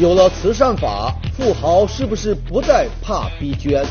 [0.00, 3.84] 有了慈善法，富豪是不是不再怕逼捐？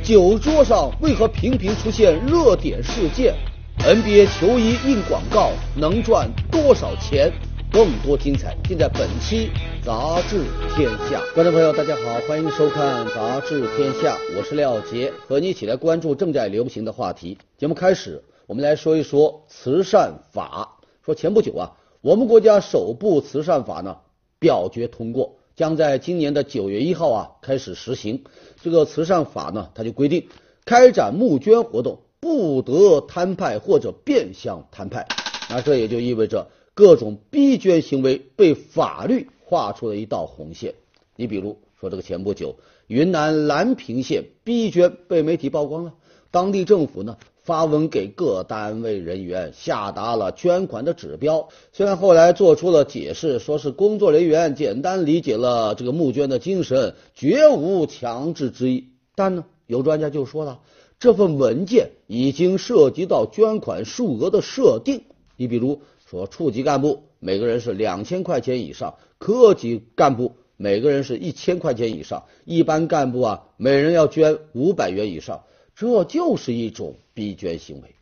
[0.00, 3.34] 酒桌上为何频频出现热点事件
[3.80, 7.32] ？NBA 球衣印广告能赚多少钱？
[7.72, 9.50] 更多精彩尽在本期
[9.84, 10.44] 《杂志
[10.76, 11.20] 天下》。
[11.34, 17.36] 观众朋友，大家好，欢迎收看《杂志天下》，我是廖杰，和你一起来关注正在流行的话题。
[17.58, 20.78] 节目开始，我们来说一说慈善法。
[21.04, 23.96] 说前不久啊，我们国家首部慈善法呢
[24.42, 28.24] 表决通过，将在今年的九月一号啊开始实行。
[28.60, 30.26] 这个慈善法呢，它就规定，
[30.64, 35.06] 开展募捐活动不得摊派或者变相摊派。
[35.48, 36.48] 那这也就意味着。
[36.74, 40.74] 各种逼捐行为被法律画出了一道红线。
[41.16, 45.92] 你比如说，这个前不久，云南兰平县逼捐被媒体曝光了，
[46.30, 51.48] 当地政府呢发文给各单位人员下达了捐款的指标。
[51.72, 58.88] 虽然后来做出了解释，说是工作人员简单理解了这个募捐的精神，绝无强制之意。
[59.14, 60.60] 但呢，有专家就说了，
[60.98, 65.02] 这份文件已经涉及到捐款数额的设定。
[65.36, 65.82] 你比如。
[66.04, 75.44] 说处级干部每个人是两千块钱以上，科级干部每个人是一千块钱以上，一般干部啊每人要捐五百元以上，
[75.82, 77.96] 这就是一种逼捐行为。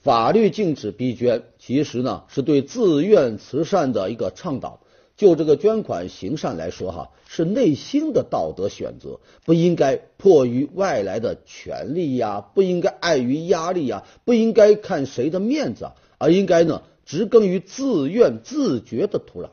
[0.00, 4.78] 法律禁止逼捐，其实呢是对自愿慈善的一个倡导。
[5.16, 16.84] 就这个捐款行善来说，哈是内心的道德选择，不应该迫于外来的权利呀，不应该碍于压力呀，不应该看谁的面子，而应该呢。
[17.06, 19.48] 植根于自愿自觉的土壤，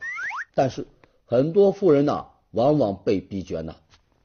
[0.54, 0.86] 但是
[1.26, 3.74] 很多富人呢，往往被逼捐呢。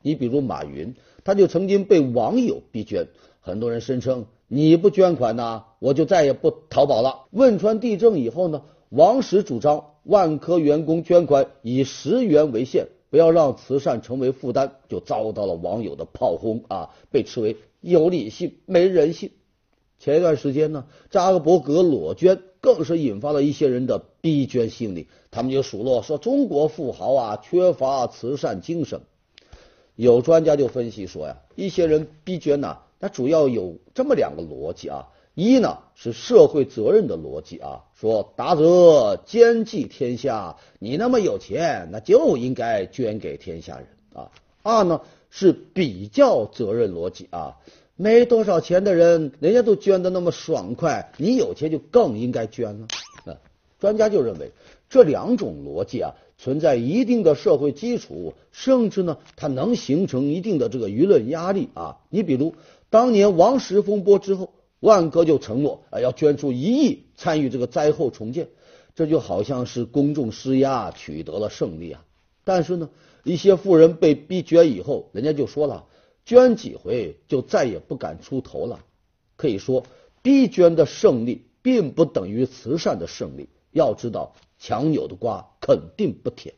[0.04, 3.08] 你比如马云，他就曾经被网友逼捐。
[3.40, 7.26] 很多人声称，你不捐款呢，我就再也不淘宝了。
[7.32, 19.32] 汶川地震以后呢，王石主张万科员工捐款以十元为限，不要让慈善成为负担，就遭到了网友的炮轰啊，被斥为有理性没人性。
[20.00, 22.42] 前一段时间呢，扎克伯格裸捐。
[22.64, 29.02] 更是引发了一些人的逼捐心理，他们就数落说中国富豪啊缺乏慈善精神。
[29.96, 44.32] 有专家就分析说呀，一些人逼捐呢，那主要有这么两个逻辑啊，一呢是社会责任的逻辑啊，说达则兼济天下，你那么有钱，那就应该捐给天下人啊；
[44.64, 47.58] 二呢是比较责任逻辑啊。
[47.96, 52.88] 没多少钱的人，人家都捐的那么爽快，你有钱就更应该捐了。
[53.26, 53.38] 啊，
[53.80, 54.52] 专家就认为
[54.90, 62.00] 这两种逻辑啊存在一定的社会基础，甚至呢它能形成一定的这个舆论压力啊。
[62.10, 62.54] 你比如
[62.90, 68.50] 当年王石风波之后，万科就承诺啊要捐出一亿参与这个灾后重建，
[68.94, 72.04] 这就好像是公众施压取得了胜利啊。
[72.44, 72.90] 但是呢，
[73.24, 75.86] 一些富人被逼捐以后，人家就说了。
[76.26, 78.84] 捐几回就再也不敢出头了。
[79.38, 79.86] 可以说，
[80.22, 83.48] 逼捐的胜利并不等于慈善的胜利。
[83.72, 86.56] 要知道，强扭的瓜肯定不甜。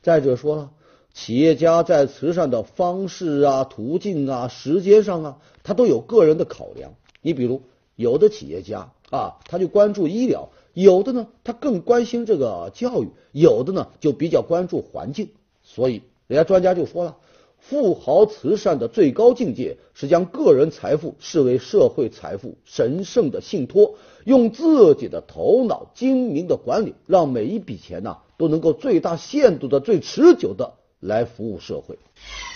[0.00, 0.70] 再者说了，
[1.12, 6.94] 企业家在慈善的方式啊、途径啊、时间上啊，他都有个人的考量。
[7.20, 7.62] 你比如，
[7.96, 15.30] 有的企业家啊，他就关注医疗；有的呢，他更关心这个教育；有的呢，就比较关注环境。
[15.64, 17.16] 所以，人家专家就说了。
[17.60, 31.98] 富豪慈善的最高境界是将个人财富视为社会财富神圣的信托，用自己的头脑精明的管理，让每一笔钱呐都能够最大限度的、最持久的来服务社会。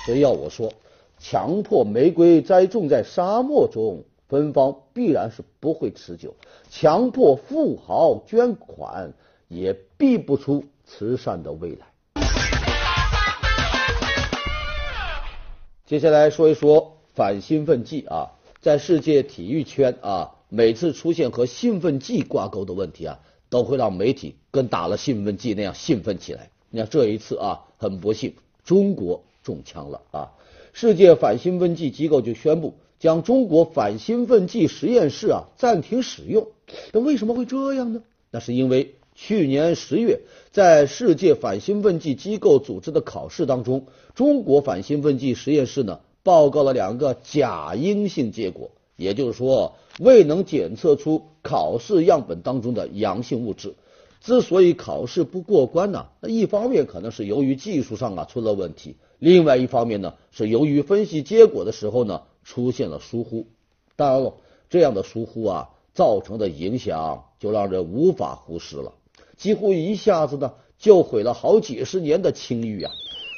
[0.06, 0.72] 所以要我说，
[1.18, 6.30] 强迫玫瑰栽种在沙漠中，芬芳必然是不会持久；
[6.70, 9.12] 强迫富豪捐款，
[9.48, 11.86] 也避不出慈善的未来。
[15.84, 18.30] 接下来说一说反兴奋剂啊，
[18.60, 23.20] 在世界体育圈啊，每次出现和兴奋剂挂钩的问题啊，
[23.52, 26.48] 都会让媒体跟打了兴奋剂那样兴奋起来。
[26.70, 28.32] 你看这一次啊，很不幸，
[28.64, 30.32] 中国中枪了啊！
[30.72, 36.48] 世界反兴奋剂机构就宣布将中国反兴奋剂实验室啊暂停使用。
[36.94, 38.02] 那为什么会这样呢？
[38.30, 40.20] 那是因为去年十月，
[40.50, 43.84] 在世界反兴奋剂机构组织的考试当中。
[44.14, 53.74] 中国反兴奋剂实验室呢报告了两个假阴性结果，也就是说未能检测出考试样本当中的阳性物质。
[54.20, 63.48] 之所以考试不过关呢，那一方面可能是由于技术上啊出了问题，另外一方面呢是由于分析结果的时候呢出现了疏忽。
[63.96, 64.34] 当然了，
[64.70, 68.92] 这样的疏忽啊造成的影响就让人无法忽视了，
[69.36, 72.92] 几乎一下子呢就毁了好几十年的清誉啊。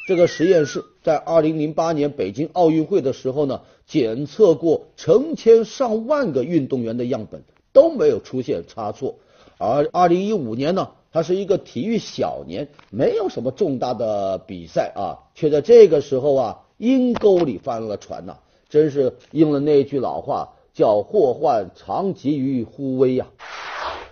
[0.06, 7.42] 这个实验室在二零零八年北京奥运会的时候呢，检测过成千上万个运动员的样本，
[7.72, 9.16] 都没有出现差错。
[9.58, 18.38] 而二零一五年呢，它是一个体育小年，没有什么重大的比赛啊，却在这个时候啊，阴沟里翻了船呐，
[18.68, 23.28] 真是应了那句老话，叫祸患常集于忽微呀。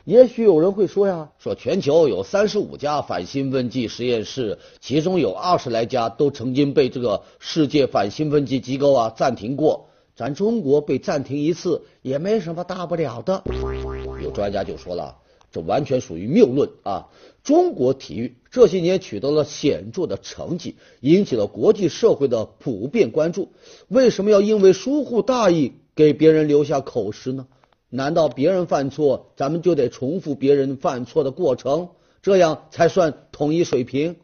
[0.04, 13.44] 也许有人会说呀，说全球有三十五家反兴奋剂实验室，其中有二十来家都曾经被这个世界反兴奋剂机构啊暂停过，咱中国被暂停一次也没什么大不了的。
[14.20, 15.18] 有专家就说了，
[15.52, 17.08] 这完全属于谬论啊！
[17.44, 23.50] 中国体育这些年取得了显著的成绩，引起了国际社会的普遍关注，
[23.86, 27.46] 为什么要因为疏忽大意给别人留下口实呢？
[27.94, 31.90] 难道别人犯错，咱们就得重复别人犯错的过程，
[32.22, 34.16] 这样才算统一水平？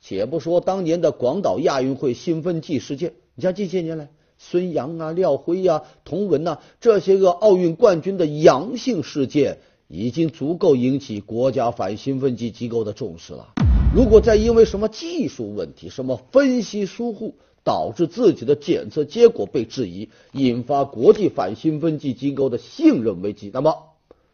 [0.00, 13.54] 且不说当年的广岛亚运会兴奋剂事件，你像近些年来，孙杨啊、廖辉呀、童文呐这些个奥运冠军的阳性事件，已经足够引起国家反兴奋剂机构的重视了。
[13.94, 23.52] 如果再因为什么技术问题、什么分析疏忽，导致自己的检测结果被质疑，引发国际反兴奋剂机构的信任危机。
[23.54, 23.90] 那么，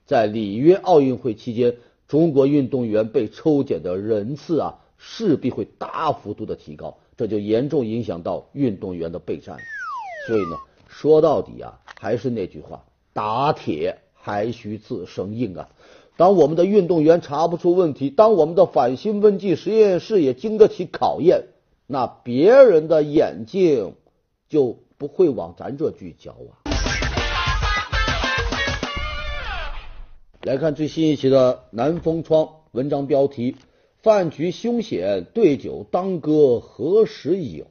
[0.06, 1.76] 在里约奥运会期间，
[2.08, 9.58] 中国运动员被抽检的人次啊，势必会大幅度的提高，这就严重影响到运动员的备战。
[10.26, 10.56] 所以呢，
[10.88, 15.68] 说到底啊，还是那句话，打铁还需自身硬啊。
[16.20, 21.44] 当我们的运动员查不出问题，当我们的反兴奋剂实验室也经得起考验。
[21.86, 23.94] 那别人的眼睛
[24.46, 26.60] 就不会往咱这聚焦啊！
[30.42, 33.56] 来看最新一期的《南风窗》文章标题：
[34.02, 37.64] 饭局凶险，对酒当歌何时有？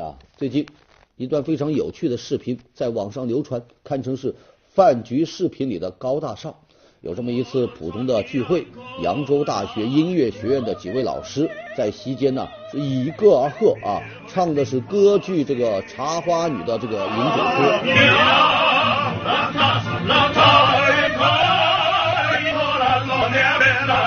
[0.00, 0.68] 啊，最近
[1.16, 4.36] 一段非常有趣的视频在网上流传，堪称是
[4.68, 6.54] 饭局视频里的高大上。
[7.02, 8.66] 有这么一次普通的聚会，
[9.02, 17.76] 扬州大学音乐学院的几位老师在席间呢是以歌而贺啊，唱的是歌剧这个《茶花女》的这个饮酒歌。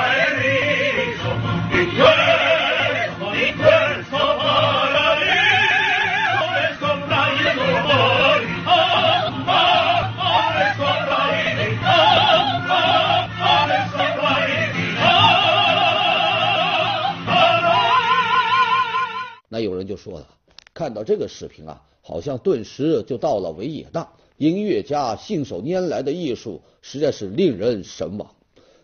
[19.89, 20.27] 就说了，
[20.71, 24.07] 看到这个视频啊，好像顿时就到了维也纳，
[24.37, 28.29] 音乐家信手拈来的艺术实在是令人神往。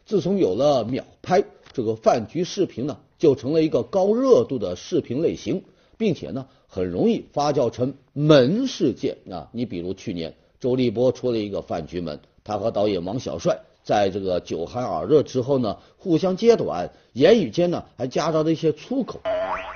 [0.04, 1.44] 自从有了秒拍，
[1.74, 5.63] 这个饭局视频呢，就成了一个高热度的视频类型，
[5.96, 9.48] 并且呢，很容易发酵成门事件啊。
[9.52, 19.19] 你比如去年周立波出了一个饭局门，他和导演王小帅在这个酒酣耳热之后呢，互相揭短，言语间呢还夹杂着一些粗口，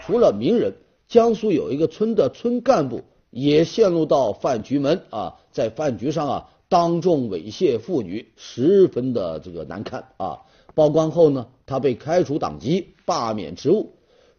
[0.08, 0.74] 除了名人。
[1.10, 3.02] 江苏有一个村的村干部
[3.32, 10.42] 也陷入到饭局门啊，在饭局上啊当众猥亵妇女，十分的这个难看啊。
[10.76, 13.94] 曝光后呢，他被开除党籍，罢免职务。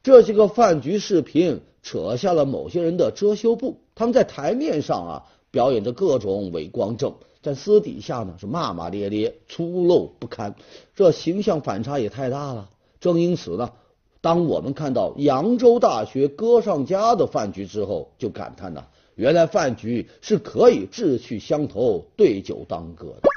[0.04, 10.54] 这些个饭局视频扯下了某些人的遮羞布，他们在台面上啊表演着各种伪光正，在私底下呢是骂骂咧咧，粗陋不堪，
[10.94, 12.70] 这形象反差也太大了。
[13.00, 13.72] 正因此呢。
[14.20, 18.84] 当我们看到扬州大学歌唱家的饭局之后，就感叹呐，
[19.14, 23.28] 原来饭局是可以志趣相投、对酒当歌的。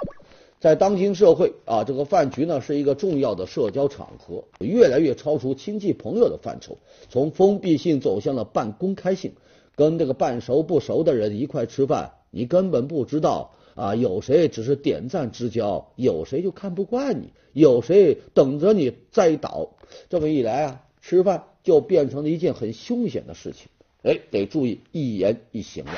[0.59, 6.77] 在当今社会啊，这个饭局呢是一个重要的社交场合，越来越超出亲戚朋友的范畴，
[7.09, 9.33] 从封闭性走向了半公开性。
[9.75, 19.69] 跟这个半熟不熟的人一块吃饭，你根本不知道啊，有谁只是点赞之交，有谁就看不惯你，有谁等着你栽倒。
[20.09, 23.67] 这么一来啊，吃饭就变成了一件很凶险的事情。
[24.03, 25.91] 哎，得注意一言一行了。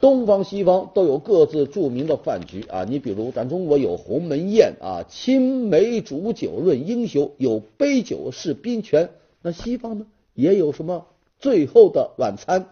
[0.00, 9.10] 东方西方都有各自著名的饭局啊，你比如咱中国有鸿门宴啊，青梅煮酒论英雄，有杯酒释兵权。
[9.42, 11.06] 那西方呢，也有什么
[11.38, 12.70] 最后的晚餐？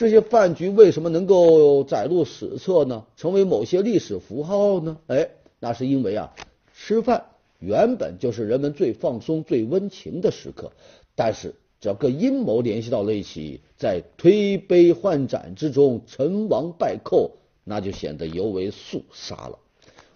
[0.00, 3.04] 这些饭局为什么能够载入史册呢？
[3.18, 4.96] 成为某些历史符号呢？
[5.08, 5.28] 哎，
[5.58, 6.32] 那是因为啊，
[6.72, 7.26] 吃饭。
[7.58, 10.72] 原本就是人们最放松、最温情的时刻，
[11.14, 19.58] 但是只要跟阴谋联系到了一起，在推杯换盏之中成王败寇，那就显得尤为肃杀了。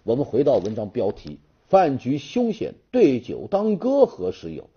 [0.01, 1.37] 我们回到文章标题：
[1.67, 4.67] 饭局凶险，对酒当歌何时有？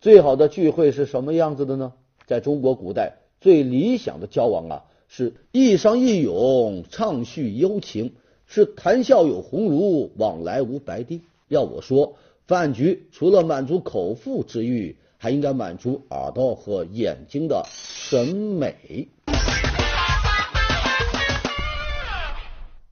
[0.00, 1.92] 最好的聚会是什么样子的呢？
[2.26, 8.12] 在中国古代最理想的交往啊，是一觞一咏，畅叙幽情，
[8.46, 11.22] 是谈笑有鸿儒，往来无白丁。
[11.48, 12.14] 要我说，
[12.46, 19.08] 饭局除了满足口腹之欲，还应该满足耳朵和眼睛的审美。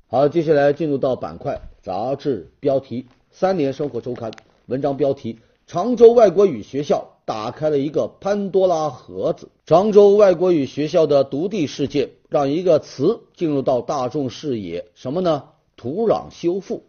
[0.08, 4.30] 好，接下来进入到板块杂志标题：三联生活周刊
[4.66, 9.50] 文章标题：常州外国语学校打开了一个潘多拉盒子。
[9.66, 15.42] 常州外国语学校的独地事件，让一个词进入到大众视野，什么呢？
[15.76, 16.84] 土壤修复。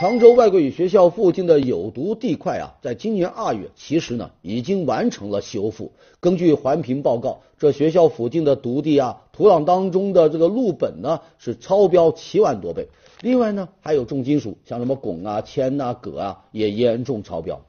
[0.00, 5.92] 常州外国语学校附近的有毒地块啊，在今年二月，其实呢已经完成了修复。
[6.20, 12.88] 根据环评报告，这学校附近的毒地啊，土壤当中的这个氯苯呢是超标七万多倍。
[13.20, 17.60] 另外呢，还有重金属，像什么汞啊、铅呐、铬啊，也严重超标。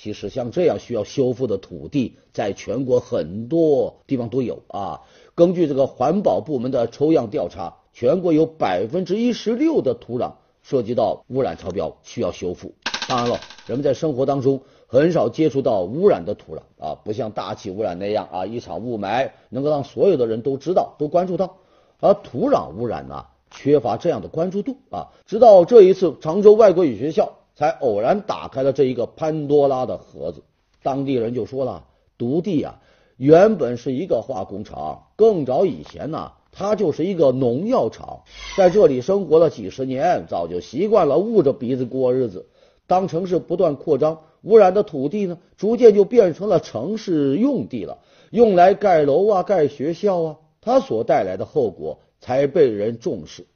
[0.00, 5.00] 其实像这样需要修复的土地，在全国很多地方都有啊。
[5.34, 10.34] 根据这个环保部门的抽样调查，全国有百分之一十六的土壤。
[10.60, 12.74] 涉及到污染超标，需要修复。
[13.08, 21.56] 当然了，人们在生活当中很少接触到污染的土壤啊，不像大气污染那样啊，一场雾霾能够让所有的人都知道、都关注到。
[22.00, 25.08] 而土壤污染呢，缺乏这样的关注度啊。
[25.24, 30.44] 直到这一次，常州外国语学校才偶然打开了这一个潘多拉的盒子。
[30.84, 31.86] 当地人就说了，
[32.16, 32.80] 毒地啊，
[33.16, 36.30] 原本是一个化工厂，更早以前呢。
[36.52, 38.22] 它就是一个农药厂，
[38.56, 42.46] 在这里生活了几十年，早就习惯了捂着鼻子过日子。
[42.86, 47.98] 当城市不断扩张，污染的土地呢，逐渐就变成了城市用地了，
[48.30, 50.36] 用来盖楼啊、盖学校啊。
[50.60, 53.46] 它所带来的后果才被人重视。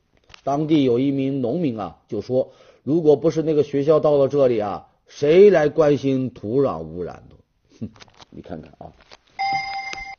[0.45, 2.51] 当地有一名农民啊，就说
[2.83, 7.37] ：“如果不是那个学校到了这里啊，谁来关心土壤污染呢？”
[7.81, 7.91] 哼，
[8.31, 8.93] 你看看啊。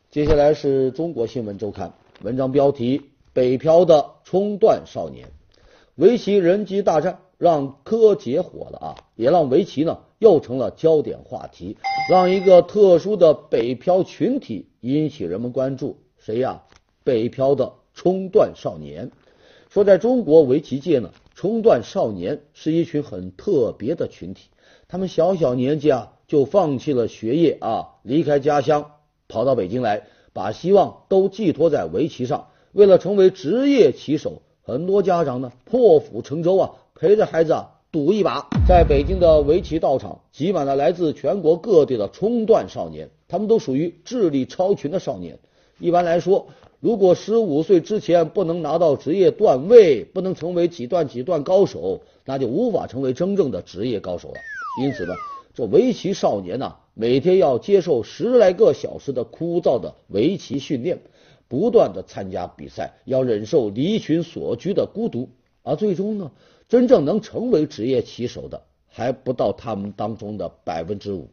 [0.10, 1.94] 接下来是中国新闻周刊。
[2.22, 3.02] 文章标题：
[3.34, 5.30] 北漂的冲段少年，
[5.96, 11.78] 围棋人机大战让柯洁火了啊，也让围棋呢又成了焦点话题，
[12.10, 15.98] 让一个特殊的北漂群体引起人们关注。
[16.18, 16.64] 谁呀？
[17.04, 19.12] 北漂的冲段少年。
[19.70, 24.50] 说在中国围棋界呢，冲段少年是一群很特别的群体，
[24.88, 28.92] 他们小小年纪啊就放弃了学业啊，离开家乡，
[29.28, 30.04] 跑到北京来。
[30.36, 38.50] 把希望都寄托在围棋上，为了成为职业棋手，很多家长呢破釜沉舟啊，陪着孩子啊赌一把。
[38.68, 45.38] 在北京的围棋道场，挤满了来自全国各地的冲段少年，他们都属于智力超群的少年。
[45.84, 46.48] 一般来说，
[46.80, 54.36] 如果十五岁之前不能拿到职业段位，不能成为几段几段高手，那就无法成为真正的职业高手了。
[54.82, 55.14] 因此呢，
[55.54, 56.76] 这围棋少年呢。
[56.96, 61.02] 每天要接受十来个小时的枯燥的围棋训练，
[61.50, 65.28] 不断的参加比赛，要忍受离群所居的孤独，
[65.64, 66.32] 而最终呢，
[66.70, 71.28] 真正能成为职业棋手的还不到他们当中的百分之五。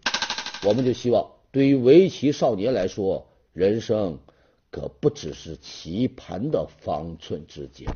[0.67, 4.19] 我们就希望，对于围棋少年来说，人生
[4.71, 7.89] 可不只是棋盘的方寸之间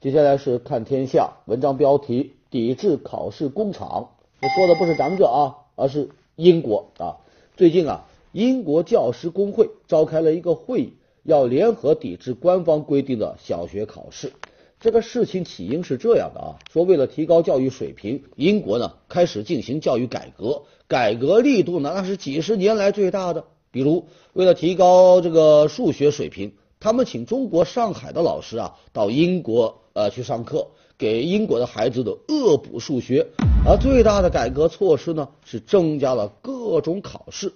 [0.00, 4.10] 接下来是看天下文章标题：抵制考试工厂。
[4.40, 6.10] 我说的不是咱们这啊，而是。
[6.40, 7.18] 英国啊，
[7.56, 10.92] 最近啊，英国教师工会召开了一个会议，
[11.24, 14.32] 要联合抵制官方规定的小学考试。
[14.78, 23.46] 这个事情起因是这样的啊，说为了提高教育水平，英国呢开始进行教育改革，改革力度呢那是几十年来最大的。
[23.70, 30.68] 比如为了提高这个数学水平，他们请中国上海的老师啊到英国呃去上课。
[30.98, 33.28] 给英国的孩子的恶补数学，
[33.64, 37.52] 而最大的改革措施呢是增加了各种考试。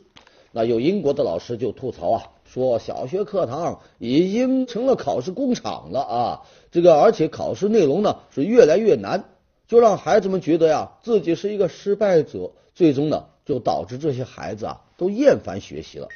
[0.52, 9.24] 那有英国的老师就吐槽啊，说小学课堂已经成了考试工厂了啊，这个而且考试内容呢是越来越难，
[9.66, 16.06] 就让孩子们觉得呀自己是一个失败者，最终呢就导致这些孩子啊都厌烦学习了。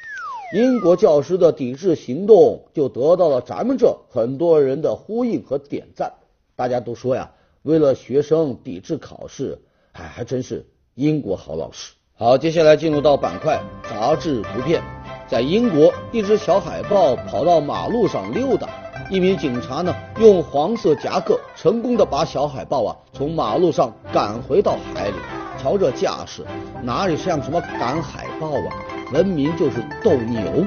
[0.55, 6.13] 英国教师的抵制行动就得到了咱们这很多人的呼应和点赞。
[6.55, 7.31] 大家都说呀，
[7.63, 9.59] 为了学生抵制考试，
[9.91, 10.65] 哎，还真是
[10.95, 11.95] 英国好老师。
[12.13, 14.81] 好，接下来进入到板块杂志图片。
[15.27, 18.69] 在英国，一只小海豹跑到马路上溜达，
[19.11, 25.15] 一名警察呢用黄色夹克成功的把小海豹啊从马路上赶回到海里。
[25.57, 26.43] 瞧这架势，
[26.83, 28.69] 哪里像什么赶海豹啊，
[29.11, 30.65] 分明就是斗牛。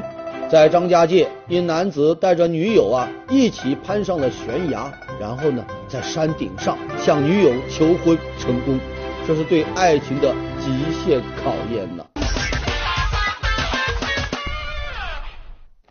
[0.50, 8.78] 在张家界，一男子带着女友啊一起攀上了悬崖，然后呢，在山顶上向女友求婚成功，
[9.26, 12.04] 这是对爱情的极限考验呢。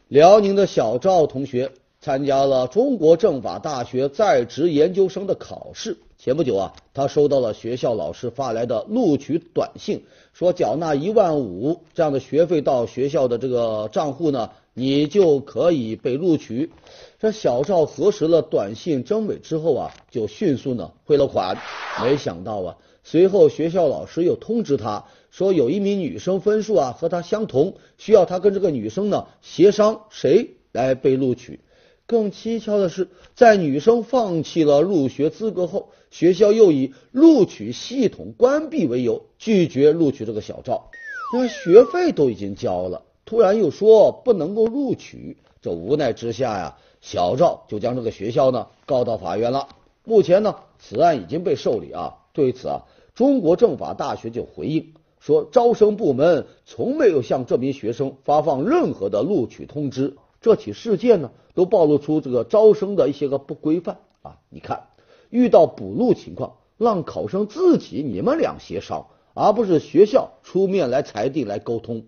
[0.10, 5.98] 辽宁的小赵同学参加了中国政法大学在职研究生的考试。
[6.22, 16.72] 前不久啊，他收到了学校老师发来的录取短信，说缴纳一万五这样的学费到学校的这个账户呢，你就可以被录取。
[17.20, 21.58] 这小赵核实了短信真伪之后啊，就迅速呢汇了款。
[22.04, 25.06] 没想到啊，随后学校老师又通知他。
[25.32, 31.62] 说有一名女生分数啊和他相同，需要他跟这个女生呢协商谁来被录取。
[32.10, 40.90] 更蹊跷的是，在女生放弃了入学资格后，学校又以录取系统关闭为由拒绝录取这个小赵。
[41.32, 49.68] 那学费都已经交了，突然又说不能够录取，这无奈之下呀，小赵就将这个学校呢告到法院了。
[50.04, 52.16] 目前呢，此案已经被受理啊。
[52.34, 54.94] 对此啊，中国政法大学就回应。
[55.20, 64.38] 说招生部门从没有向这名学生发放任何的录取通知，这起事件呢，都暴露出这个招生的一些个不规范啊！
[64.50, 64.88] 你看，
[65.30, 72.06] 遇到补录情况，让考生自己你们俩协商，而不是学校出面来裁定来沟通，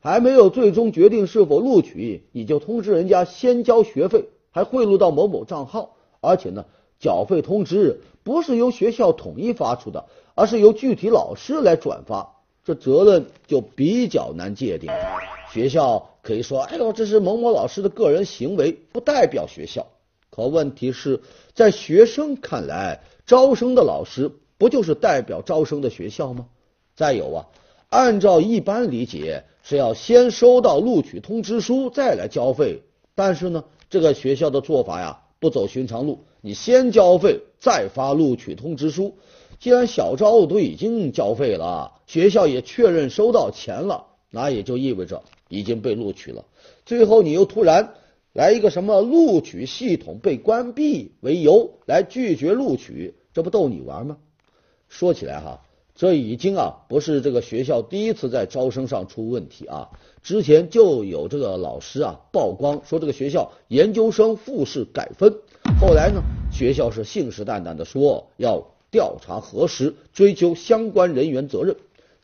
[0.00, 6.66] 还没有最终决定是否录取，你就通知人家先交学费，还汇入到某某账号，而且呢，
[7.00, 12.30] 缴费通知不是由学校统一发出的，而是由具体老师来转发。
[12.64, 14.90] 这责任就比较难界定。
[15.52, 19.86] 学校可以说：“哎呦，这是某某老师的个人行为，不代表学校。”
[20.30, 21.20] 可问题是
[21.52, 26.46] 在学生看来，招生的老师不就是代表招生的学校吗？
[26.96, 27.46] 再有啊，
[27.88, 32.82] 按照一般理解是要先收到录取通知书再来交费，
[33.14, 39.16] 但是呢，这个学校的做法呀不走寻常路，你先交费再发录取通知书。
[39.60, 46.44] 既然小赵都已经交费了，学校也确认收到钱了，那也就意味着已经被录取了。
[46.86, 47.94] 最后你又突然
[48.32, 54.18] 来一个什么录取系统被关闭为由来拒绝录取，这不逗你玩吗？
[54.88, 55.62] 说起来哈，
[55.94, 59.90] 这已经啊不是这个学校第一次在招生上出问题啊，
[60.22, 65.34] 之前就有这个老师啊曝光说这个学校研究生复试改分，
[65.80, 68.66] 后来呢学校是信誓旦旦的说要。
[68.90, 71.74] 调查核实，追究相关人员责任，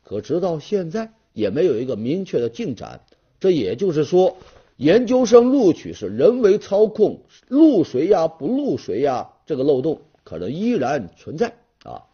[0.04, 3.00] 可直到现在也没有一个明确的进展。
[3.40, 4.36] 这也就是说，
[4.76, 12.04] 研究生录取是人为操控，录谁呀不录谁呀，这个漏洞可能依然存在啊。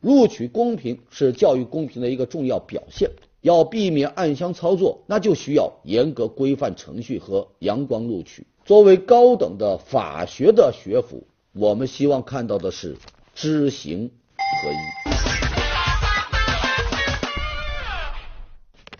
[0.00, 3.10] 录取公平是教育公平的一个重要表现，
[3.42, 8.46] 要避免暗箱操作，那就需要严格规范程序和阳光录取。
[8.64, 12.96] 作为高等的法学的学府，我们希望看到的是。
[13.32, 14.10] 知行
[14.62, 14.99] 合一。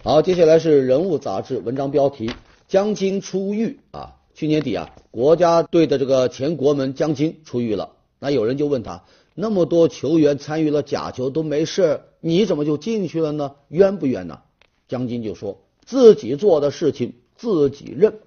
[0.02, 2.30] 好，接下来是人物杂志文章标题：
[2.68, 4.16] 江津出狱啊！
[4.32, 7.90] 去年底啊，国家队的这个前国门江津出狱了。
[8.18, 13.56] 那有人就问他，那么多球员参与了假球都没事，你怎么就进去了呢？
[13.68, 14.40] 冤不冤呢？
[14.88, 18.20] 江津就说自己做的事情自己认。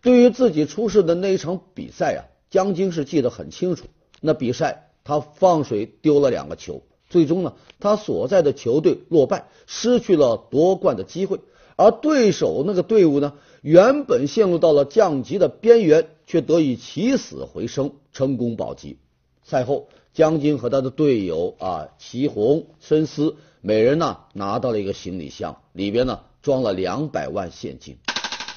[0.00, 3.86] 对于自己出事的那一场比赛啊，江津是记得很清楚。
[4.20, 4.88] 那比赛。
[5.04, 6.80] 他放水丢了两个球，
[7.12, 11.40] 最终呢，他所在的球队落败，失去了夺冠的机会。
[11.76, 18.96] 而对手那个队伍呢，原本陷入到了降级的边缘，却得以起死回生，成功保级。
[19.44, 27.98] 赛后，江津和他的队友啊，齐红、申思，每人呢拿到了一个行李箱，里边呢装了两百万现金。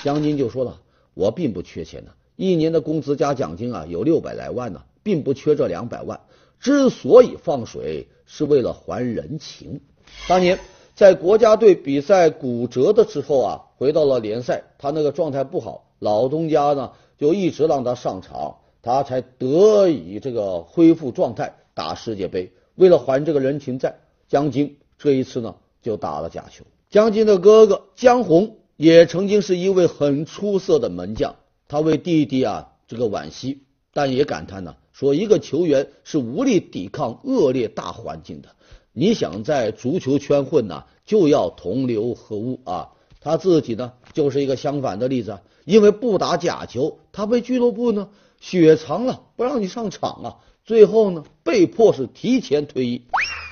[0.01, 0.79] 江津就说了
[1.13, 6.21] ：“我并不缺钱的，一年的工资加奖金啊，有六百来万呢。”并不缺这两百万，
[6.59, 9.81] 之所以放水是为了还人情。
[10.27, 10.59] 当年
[10.95, 22.51] 在国家队比赛骨折的时候啊，回到了联赛，他那个状态不好，老东家呢就一直让他上场，他才得以这个恢复状态打世界杯。
[22.75, 23.95] 为了还这个人情债，
[24.27, 26.65] 江津这一次呢就打了假球。
[26.89, 31.35] 江津的哥哥江红也曾经是一位很出色的门将，
[31.67, 34.75] 他为弟弟啊这个惋惜，但也感叹呢。
[34.95, 38.47] 说一个球员是无力抵抗恶劣大环境的，
[38.93, 42.91] 你想在足球圈混呢，就要同流合污啊。
[43.19, 48.07] 他自己呢，就是一个相反的例子，因为不打假球，他被俱乐部呢
[48.39, 50.37] 雪藏了，不让你上场啊。
[50.63, 53.01] 最后呢，被迫是提前退役。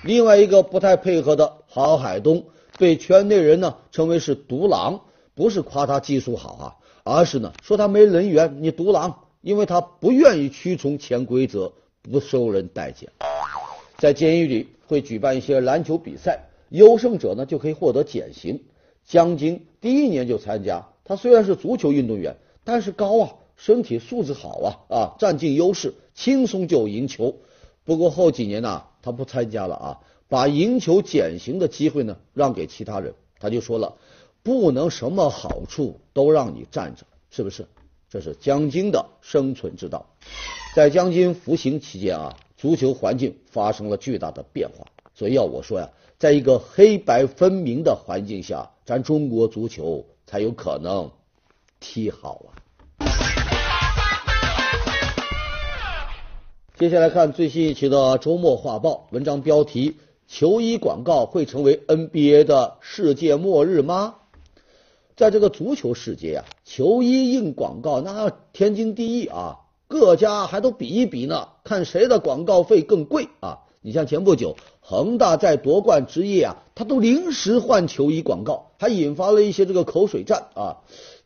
[0.05, 2.45] 另外一个不太配合的郝海东，
[2.79, 5.01] 被圈内人呢称为是独狼，
[5.35, 6.65] 不是夸他技术好啊，
[7.03, 9.22] 而是呢说他没人缘，你独狼。
[9.43, 13.11] 因为他不愿意屈从潜规则，不受人待见，
[13.97, 18.63] 在监狱里会举办一些篮球比赛，优胜者呢就可以获得减刑。
[19.03, 27.35] 江晶第一年就参加，他虽然是足球运动员，但是高啊，身体素质好啊啊，占尽优势，轻松就赢球。
[27.83, 33.13] 不过后几年呢，他不参加了啊，把赢球减刑的机会呢让给其他人。
[33.41, 33.97] 他就说了，
[34.41, 37.67] 不能什么好处都让你占着，是不是？
[38.13, 40.05] 这是江津的生存之道。
[40.75, 44.85] 在江津服刑期间啊，足球环境发生了巨大的变化。
[45.15, 51.09] 所以要我说呀，在一个黑白分明的环境下，咱中国足球才有可能
[51.79, 52.53] 踢好啊。
[56.77, 59.97] 接下来看最新一期的周末画报，文章标题：
[60.27, 64.17] 球衣广告会成为 NBA 的世界末日吗？
[65.15, 73.59] 在这个足球世界啊，球衣印广告那天经地义啊，各家还都比一比呢，看谁的广告费更贵啊。
[73.85, 80.77] 你像前不久恒大在夺冠之夜啊，他都临时换球衣广告，还引发了一些这个口水战啊。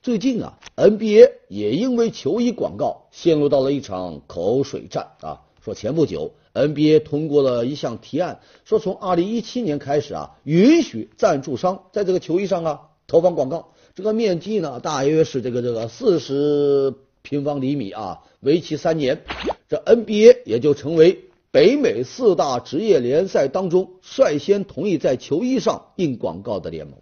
[0.02, 5.42] 最近啊，NBA 也因为球衣广告陷入到了一场口水战啊。
[5.64, 19.24] 说前不久 NBA 通过了一项提案，说从二零一七年开始啊，允许赞助商在这个球衣上啊投放广告，这个面积呢大约是这个这个四十平方厘米啊，为期三年，
[19.68, 21.24] 这 NBA 也就成为。
[21.50, 27.00] 北美四大职业联赛当中，率先同意在球衣上印广告的联盟。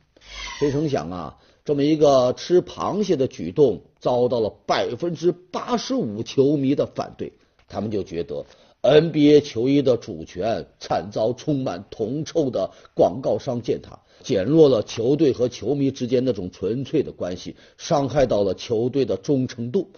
[0.57, 7.33] 谁成想啊，这么一个吃螃蟹的举动，遭到了百分之八十五球迷的反对。
[7.67, 8.45] 他们就觉得
[8.85, 19.89] NBA 球衣的主权惨遭充满铜臭的广告商践踏，减弱了球队和球迷之间那种纯粹的关系，伤害到了球队的忠诚度。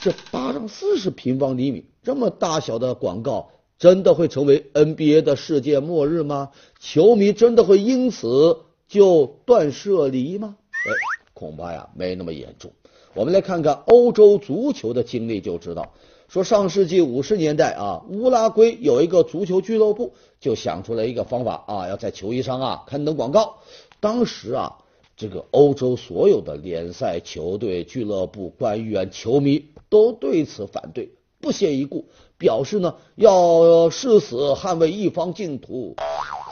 [0.00, 3.50] 这八上四十平方厘米这么大小的广告。
[3.78, 6.50] 真的会成为 NBA 的世界末日吗？
[6.80, 10.56] 球迷真的会因此就断舍离吗？
[10.72, 10.90] 哎，
[11.32, 12.72] 恐怕呀没那么严重。
[13.14, 15.94] 我们来看看欧洲足球的经历就知道。
[16.28, 23.56] 说上世纪五十年代啊，乌拉圭有一个足球俱乐部就想出来一个方法啊，要在球衣上啊刊登广告。
[23.98, 24.76] 当时啊，
[25.16, 31.12] 这个欧洲所有的联赛球队、俱乐部、官员、球迷都对此反对。
[31.40, 32.04] 不屑一顾，
[32.36, 35.94] 表示呢要誓死捍卫一方净土。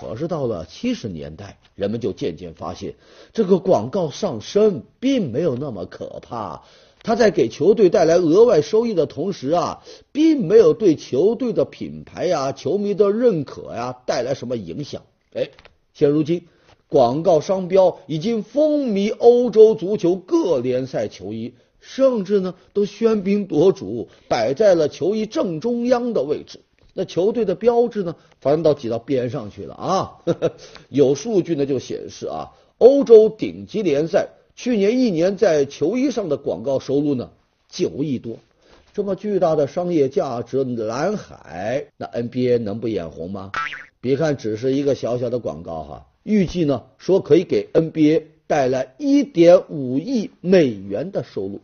[0.01, 2.95] 可是到了七十年代，人们就渐渐发现，
[3.35, 6.63] 这个广告上身并没有那么可怕。
[7.07, 15.03] 他在给球队带来额外收益的同时啊，并没有对球队的品牌呀、球迷的认可呀带来什么影响。
[15.33, 15.51] 哎，
[15.95, 16.49] 现如今，
[16.89, 21.55] 广告商标已经风靡欧洲足球各联赛球衣。
[21.79, 26.59] 甚至呢，都喧宾夺主，摆在了球衣正中央的位置。
[26.95, 30.17] 那球队的标志呢，反倒挤到边上去了啊！
[30.91, 37.31] 有数据呢，就显示啊，欧洲顶级联赛去年一年在球衣上的广告收入呢，
[37.69, 38.39] 九亿多。
[38.95, 43.53] 这么巨大的商业价值蓝海，那 NBA 能不眼红吗？
[44.01, 51.61] 别看只是一个小小的广告哈，预计呢说可以给 NBA 带来一点五亿美元的收入。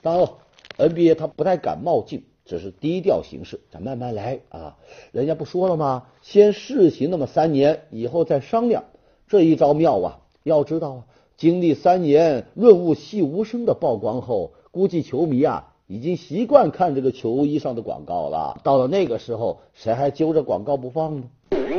[0.00, 0.38] 当然了
[0.76, 4.76] ，NBA 他不太敢冒进，只是低调行事，咱慢慢来啊。
[5.10, 6.04] 人家不说了吗？
[6.22, 8.84] 先试行那么三年，以后再商量。
[9.26, 10.20] 这一招妙啊！
[10.44, 11.04] 要知道啊，
[11.38, 18.60] 经历三年润物细无声的曝光后，估计球迷啊已经习惯看这个球衣上的广告了。
[18.64, 21.22] 到了那个时候，谁还揪着广告不放呢？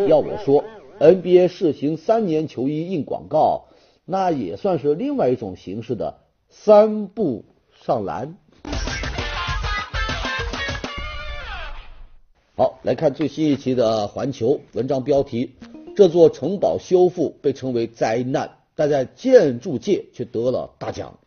[0.08, 0.64] 要我说
[1.02, 3.66] ，NBA 试行三年球衣印广告，
[4.06, 7.44] 那也算是另外一种形式的三步。
[7.82, 8.38] 上篮。
[12.56, 15.52] 好，来看最新一期的《环球》文章标题：
[15.96, 21.20] 这座城堡修复被称为灾难，但在建筑界却得了大奖。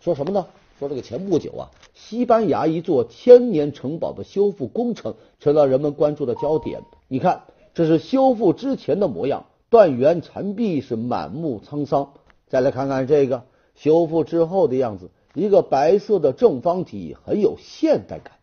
[0.00, 0.44] 说什么呢？
[0.78, 6.82] 说这个前不久啊，西班牙一座千年城堡的修复工程成了人们关注的焦点。
[7.08, 12.12] 你看，这是修复之前的模样，断垣残壁是满目沧桑。
[12.48, 15.08] 再来看看这个修复之后的样子。
[15.32, 18.34] 一个白色的正方体很有现代感，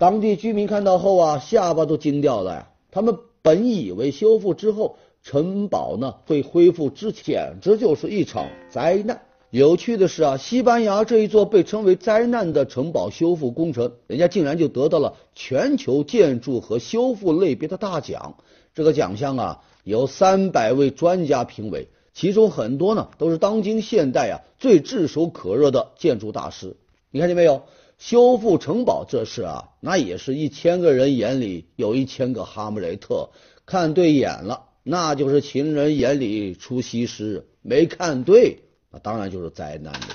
[0.00, 2.68] 当地居民看到后啊，下巴都惊掉了呀。
[2.90, 9.22] 他们本以为修复之后城堡呢会恢复之前，简直就是一场灾难。
[9.50, 18.36] 有趣的是啊，西班牙这一座被称为灾难的城堡修复工程，人家竟然就得到了全球建筑和修复类别的大奖。
[18.74, 21.88] 这个奖项啊，由三百位专家评委。
[22.14, 26.76] 其中很多呢，都是当今现代啊最炙手可热的建筑大师。
[27.10, 27.62] 你看见没有？
[27.98, 33.28] 修复城堡这事啊，那也是一千个人眼里有一千个哈姆雷特。
[33.64, 40.08] 看对眼了，那就是情人眼里出西施；没看对，那当然就是灾难了。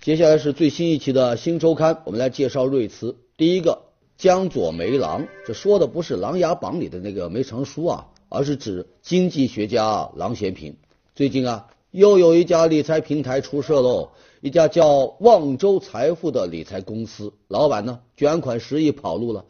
[0.00, 3.16] 接下来是最新一期的《新周刊》，我们来介绍瑞词。
[3.36, 3.82] 第一个，
[4.16, 10.76] 江左梅郎，这说的不是《琅琊榜》里的那个梅长苏啊，而是指经济学家郎咸平。
[11.14, 19.44] 最近啊，又有一家理财平台出事喽，一家叫望州财富的理财公司，老板呢卷款十亿跑路了。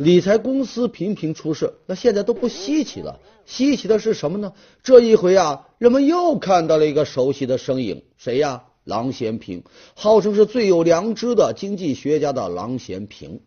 [0.00, 3.20] 理财公司频频出事，那现在都不稀奇了。
[3.44, 4.54] 稀奇的是什么呢？
[4.82, 8.64] 这一回啊，人们又看到了一个熟悉的身影，谁呀？
[8.84, 9.62] 郎咸平，
[9.94, 13.42] 号称是最有良知的经济学家的郎咸平。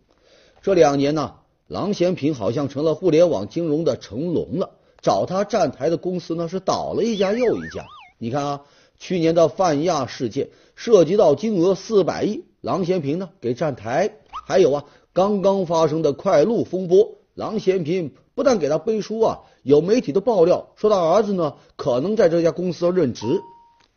[0.62, 1.34] 这两年呢，
[1.68, 4.76] 郎咸平好像成了互联网金融的成龙了。
[5.02, 7.84] 找他站台的公司呢，是倒了一家又一家。
[8.20, 8.62] 你看啊，
[9.00, 14.18] 去年的泛亚事件涉及到金额四百亿，郎咸平呢给站台。
[14.46, 14.86] 还有啊。
[15.14, 23.42] 刚刚发生的快路风波，郎咸平不但给他背书啊，有媒体的爆料说他儿子呢可能在这家公司任职。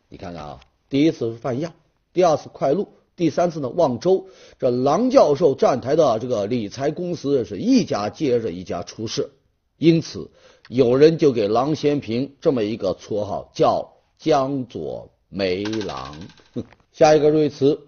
[0.09, 1.73] 你看看啊，第一次是泛亚，
[2.13, 4.27] 第二次快路，第三次呢望州，
[4.59, 9.31] 这郎教授站台的这个理财公司是一家接着一家出事，
[9.77, 10.29] 因此
[10.69, 16.15] 有人就给郎咸平这么一个绰号，叫江左梅郎。
[16.93, 17.81] 下一个瑞词，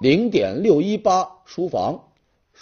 [0.00, 2.08] 零点六一八书房。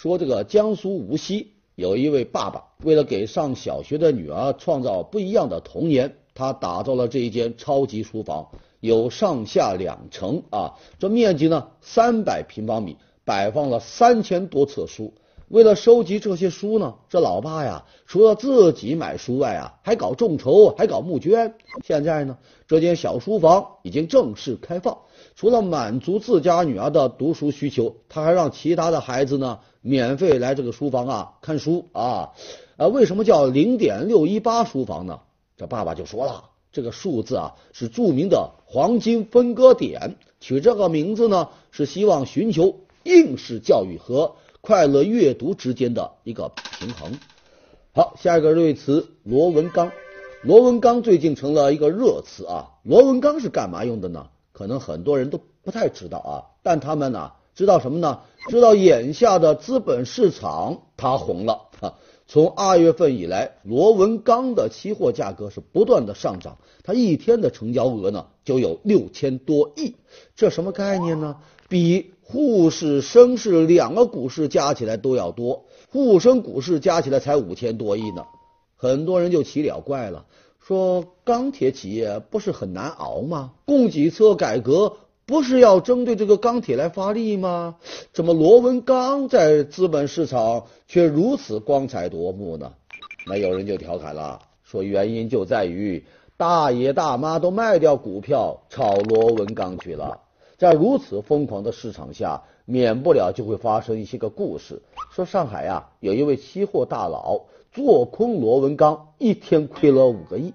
[0.01, 15.13] 说这个江苏无锡有一位爸爸，为了给上小学的女儿创造不一样的童年，他打造了这一间超级书房，有上下两层啊，这面积呢三百平方米，摆放了三千多册书。
[15.51, 21.55] 为了收集这些书呢，这老爸呀，除了自己买书外啊，还搞众筹，还搞募捐。
[21.83, 22.37] 现在呢，
[22.69, 24.97] 这间小书房已经正式开放。
[25.35, 32.29] 除了满足自家女儿的读书需求，他还让其他的孩子呢免费来这个书房啊看书啊。
[32.77, 35.19] 啊，为什么叫零点六一八书房呢？
[35.57, 47.17] 这爸爸就说了，这个数字啊是著名的黄金分割点，取这个名字呢是希望寻求应试教育和快乐阅读之间的一个平衡。
[47.93, 49.91] 好，下一个瑞词罗文刚，
[50.43, 52.69] 罗文刚最近成了一个热词啊。
[52.83, 54.27] 罗文刚是干嘛用的呢？
[54.53, 58.19] 可能很多人都不太知道啊，但他们呢知道什么呢？
[58.49, 61.95] 知道眼下的资本市场它红了啊！
[62.27, 69.95] 从二月份以来，螺纹钢的期货价格是不断的上涨，它一天的成交额呢就有六千多亿，
[70.35, 71.37] 这什么概念呢？
[71.67, 78.25] 比沪市、深市两个股市加起来都要多，沪深股市加起来才五千多亿呢，
[78.77, 80.25] 很多人就奇了怪了。
[80.65, 83.51] 说钢铁企业不是很难熬吗？
[83.65, 84.93] 供给侧改革
[85.25, 87.75] 不是要针对这个钢铁来发力吗？
[88.13, 92.71] 怎么螺纹钢在资本市场却如此光彩夺目呢？
[93.27, 96.05] 那有人就调侃了，说原因就在于
[96.37, 100.21] 大爷大妈都卖掉股票炒螺纹钢去了。
[100.61, 104.83] 在如此疯狂的市场下，免不了就会发生一些个故事。
[105.11, 107.45] 说上海啊，有一位期货大佬。
[107.73, 110.53] 做空螺纹钢一天亏了五个亿。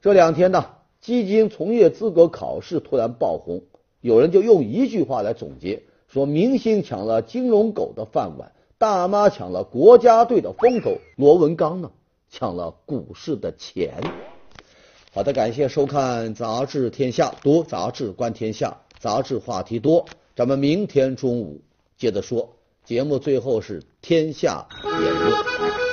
[0.00, 0.66] 这两天呢，
[1.00, 3.62] 基金从业资格考试突然爆红，
[4.00, 11.90] 有人就用一句话来总结：说明星抢了金融狗的饭碗，大妈抢了国家队的风头，螺纹钢呢
[12.30, 13.94] 抢了股市的钱。
[15.12, 21.62] 好的，感谢收看《杂志天下》，读杂志观天下，杂志话题多，咱们明天中午
[21.96, 22.56] 接着说。
[22.84, 25.85] 节目最后是天下言论。